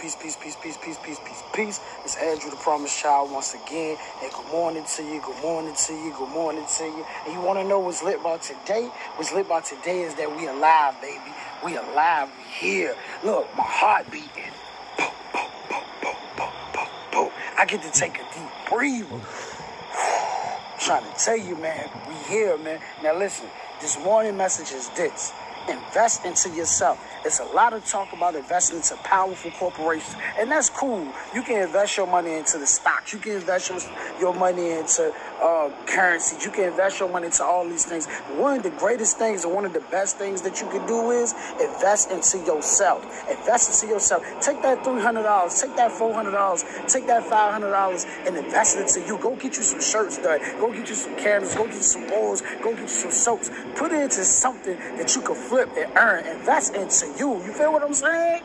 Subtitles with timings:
[0.00, 1.80] peace, peace, peace, peace, peace, peace, peace, peace.
[2.04, 3.98] It's Andrew the Promised Child once again.
[4.22, 7.04] And good morning to you, good morning to you, good morning to you.
[7.26, 8.88] And you want to know what's lit about today?
[9.16, 11.20] What's lit about today is that we alive, baby.
[11.62, 12.96] We alive, we here.
[13.22, 14.52] Look, my heart beating.
[17.58, 19.06] I get to take a deep breathe.
[20.78, 22.80] trying to tell you, man, we here, man.
[23.02, 23.48] Now listen,
[23.82, 25.32] this morning message is this.
[25.70, 26.98] Invest into yourself.
[27.24, 31.12] It's a lot of talk about investing into powerful corporations, and that's cool.
[31.34, 33.12] You can invest your money into the stocks.
[33.12, 33.70] You can invest
[34.20, 36.44] your, money into uh, currencies.
[36.44, 38.06] You can invest your money into all these things.
[38.36, 41.10] One of the greatest things, and one of the best things that you can do
[41.10, 43.04] is invest into yourself.
[43.50, 44.22] Invest into yourself.
[44.40, 45.60] Take that three hundred dollars.
[45.60, 46.64] Take that four hundred dollars.
[46.86, 49.18] Take that five hundred dollars and invest it into you.
[49.18, 50.38] Go get you some shirts done.
[50.60, 51.56] Go get you some candles.
[51.56, 52.42] Go get you some oils.
[52.62, 53.50] Go get you some soaps.
[53.74, 56.24] Put it into something that you can flip and earn.
[56.26, 57.42] Invest into you.
[57.44, 58.42] You feel what I'm saying?